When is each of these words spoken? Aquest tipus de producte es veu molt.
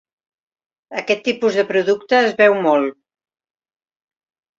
Aquest 1.01 1.19
tipus 1.27 1.57
de 1.61 1.65
producte 1.71 2.17
es 2.29 2.33
veu 2.39 2.57
molt. 2.69 2.97